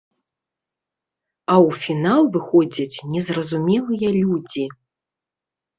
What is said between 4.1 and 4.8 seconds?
людзі.